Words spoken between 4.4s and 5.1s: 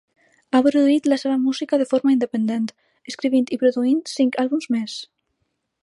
àlbums més.